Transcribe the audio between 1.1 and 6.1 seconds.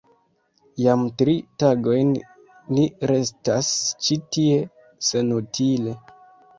tri tagojn ni restas ĉi tie senutile!